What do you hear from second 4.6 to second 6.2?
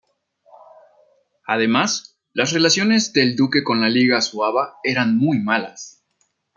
eran muy malas.